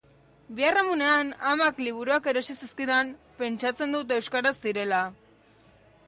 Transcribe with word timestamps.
Biharamunean, 0.59 1.27
amak 1.49 1.81
liburuak 1.87 2.29
erosi 2.31 2.55
zizkidan, 2.67 3.11
pentsatzen 3.41 3.93
dut 3.97 4.15
euskaraz 4.17 4.55
zirela. 4.63 5.03